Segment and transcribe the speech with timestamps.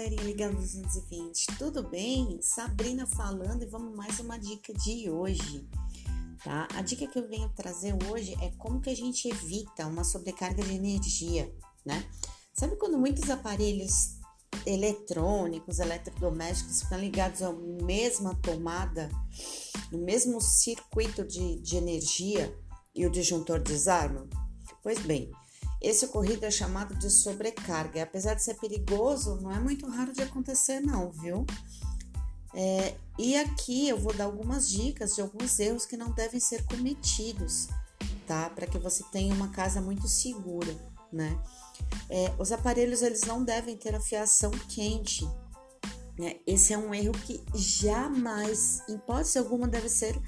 [0.00, 2.40] galerinha ligando 220, tudo bem?
[2.40, 5.68] Sabrina falando e vamos mais uma dica de hoje,
[6.42, 6.66] tá?
[6.74, 10.62] A dica que eu venho trazer hoje é como que a gente evita uma sobrecarga
[10.62, 12.02] de energia, né?
[12.54, 14.16] Sabe quando muitos aparelhos
[14.64, 19.10] eletrônicos, eletrodomésticos ficam ligados à mesma tomada,
[19.92, 22.56] no mesmo circuito de, de energia
[22.94, 24.26] e o disjuntor desarma?
[24.82, 25.30] Pois bem,
[25.80, 28.02] esse ocorrido é chamado de sobrecarga.
[28.02, 31.46] Apesar de ser perigoso, não é muito raro de acontecer, não, viu?
[32.54, 36.64] É, e aqui eu vou dar algumas dicas de alguns erros que não devem ser
[36.64, 37.68] cometidos,
[38.26, 38.50] tá?
[38.50, 40.76] Para que você tenha uma casa muito segura,
[41.12, 41.40] né?
[42.08, 45.26] É, os aparelhos eles não devem ter a fiação quente.
[46.18, 46.36] Né?
[46.46, 50.20] Esse é um erro que jamais, em hipótese alguma, deve ser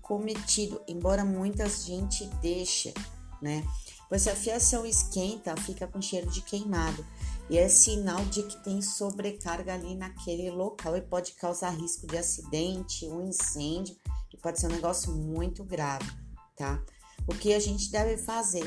[0.00, 2.92] cometido, embora muita gente deixe,
[3.40, 3.64] né?
[4.08, 7.04] Pois se a fiação esquenta, fica com cheiro de queimado
[7.48, 12.16] e é sinal de que tem sobrecarga ali naquele local e pode causar risco de
[12.16, 13.96] acidente, um incêndio
[14.32, 16.10] e pode ser um negócio muito grave,
[16.56, 16.82] tá?
[17.26, 18.64] O que a gente deve fazer?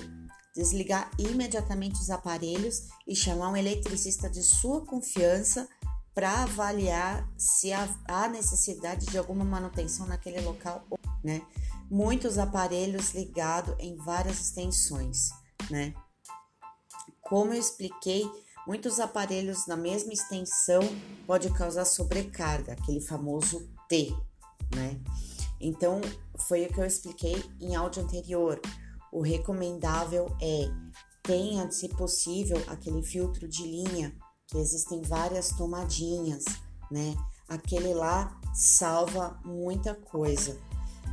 [0.56, 5.67] Desligar imediatamente os aparelhos e chamar um eletricista de sua confiança
[6.14, 10.86] para avaliar se há necessidade de alguma manutenção naquele local,
[11.23, 11.42] né?
[11.89, 15.30] Muitos aparelhos ligados em várias extensões,
[15.70, 15.94] né?
[17.22, 18.30] Como eu expliquei,
[18.67, 20.81] muitos aparelhos na mesma extensão
[21.26, 24.16] pode causar sobrecarga, aquele famoso T,
[24.76, 25.00] né?
[25.59, 26.02] Então,
[26.48, 28.59] foi o que eu expliquei em áudio anterior.
[29.11, 30.66] O recomendável é
[31.23, 34.14] tenha, se possível, aquele filtro de linha,
[34.48, 36.44] que existem várias tomadinhas,
[36.92, 37.16] né?
[37.48, 40.59] Aquele lá salva muita coisa.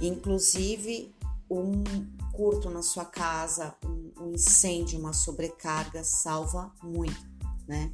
[0.00, 1.14] Inclusive,
[1.50, 1.84] um
[2.32, 7.28] curto na sua casa, um, um incêndio, uma sobrecarga salva muito,
[7.66, 7.92] né?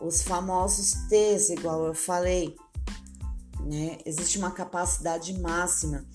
[0.00, 2.56] Os famosos T's, igual eu falei,
[3.60, 3.98] né?
[4.04, 6.06] Existe uma capacidade máxima.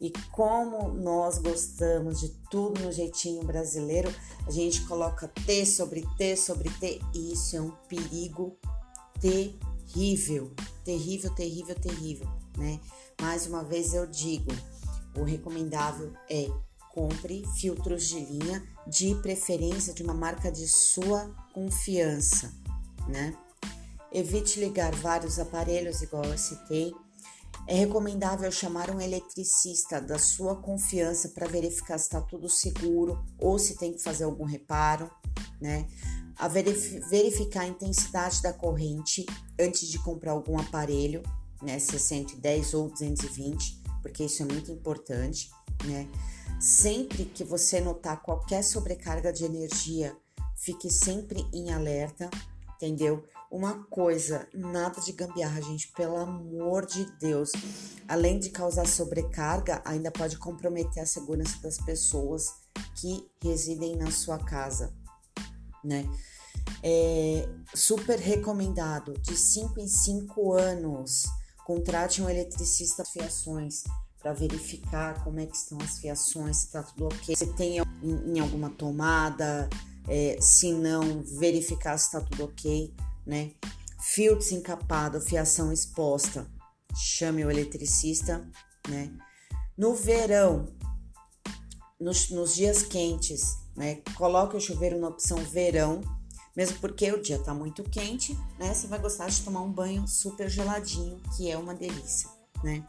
[0.00, 4.12] E como nós gostamos de tudo no jeitinho brasileiro,
[4.46, 8.56] a gente coloca T sobre T sobre T, e isso é um perigo
[9.20, 10.52] terrível,
[10.84, 12.80] terrível, terrível, terrível, né?
[13.20, 14.50] Mais uma vez eu digo,
[15.16, 16.48] o recomendável é
[16.94, 22.52] compre filtros de linha, de preferência de uma marca de sua confiança,
[23.08, 23.36] né?
[24.12, 26.94] Evite ligar vários aparelhos, igual eu citei.
[27.66, 33.58] É recomendável chamar um eletricista da sua confiança para verificar se está tudo seguro ou
[33.58, 35.10] se tem que fazer algum reparo,
[35.60, 35.88] né?
[36.36, 39.24] A verificar a intensidade da corrente
[39.58, 41.22] antes de comprar algum aparelho,
[41.62, 45.50] né, se é 110 ou 220, porque isso é muito importante,
[45.84, 46.08] né?
[46.60, 50.14] Sempre que você notar qualquer sobrecarga de energia,
[50.56, 52.28] fique sempre em alerta,
[52.84, 53.24] entendeu?
[53.50, 57.52] Uma coisa, nada de gambiarra, gente, pelo amor de Deus.
[58.08, 62.52] Além de causar sobrecarga, ainda pode comprometer a segurança das pessoas
[62.96, 64.92] que residem na sua casa,
[65.84, 66.04] né?
[66.82, 71.24] É super recomendado de 5 em 5 anos
[71.64, 73.84] Contrate um eletricista fiações
[74.20, 78.36] para verificar como é que estão as fiações, se está tudo ok, se tem em,
[78.36, 79.68] em alguma tomada,
[80.08, 82.94] é, se não, verificar se está tudo ok,
[83.26, 83.52] né?
[84.00, 86.46] Fio desencapado, fiação exposta,
[86.94, 88.46] chame o eletricista,
[88.88, 89.10] né?
[89.76, 90.68] No verão,
[91.98, 94.02] nos, nos dias quentes, né?
[94.14, 96.00] Coloque o chuveiro na opção verão,
[96.54, 98.72] mesmo porque o dia tá muito quente, né?
[98.72, 102.28] Você vai gostar de tomar um banho super geladinho, que é uma delícia,
[102.62, 102.86] né?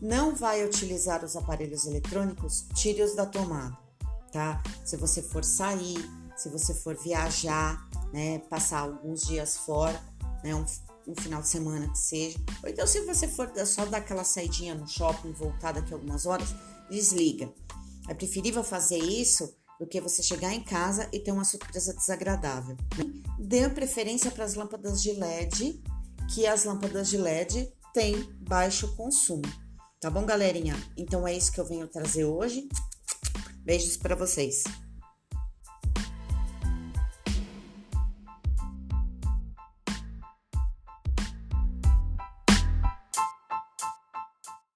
[0.00, 3.76] Não vai utilizar os aparelhos eletrônicos, tire-os da tomada,
[4.30, 4.62] tá?
[4.84, 5.98] Se você for sair,
[6.38, 8.38] se você for viajar, né?
[8.38, 10.00] Passar alguns dias fora,
[10.42, 10.54] né?
[10.54, 10.64] Um,
[11.08, 12.38] um final de semana que seja.
[12.62, 16.26] Ou então, se você for só dar aquela saidinha no shopping, voltar daqui a algumas
[16.26, 16.48] horas,
[16.88, 17.52] desliga.
[18.08, 22.76] É preferível fazer isso do que você chegar em casa e ter uma surpresa desagradável.
[23.38, 25.82] Dê preferência para as lâmpadas de LED,
[26.32, 29.42] que as lâmpadas de LED têm baixo consumo.
[30.00, 30.76] Tá bom, galerinha?
[30.96, 32.68] Então é isso que eu venho trazer hoje.
[33.64, 34.64] Beijos para vocês.